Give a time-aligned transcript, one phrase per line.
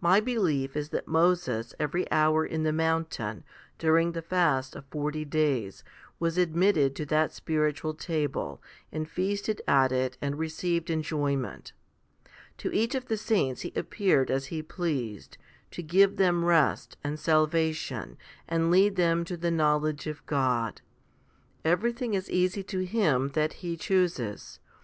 [0.00, 3.42] My belief is that Moses, every hour in the mountain,
[3.80, 5.82] during the fast of forty days,
[6.20, 11.72] was admitted to that spiritual table, and feasted at it and received enjoyment.
[12.58, 15.36] To each of the saints He appeared as He pleased,
[15.72, 20.80] to give them rest and salvation and lead them to the knowledge of God.
[21.64, 24.60] Everything is easy to Him that He chooses.